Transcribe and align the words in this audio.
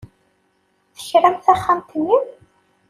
Tekram 0.95 1.35
taxxamt-nni? 1.45 2.17